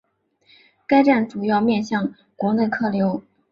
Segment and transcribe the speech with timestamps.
[0.87, 3.21] 该站主要面向国内客流。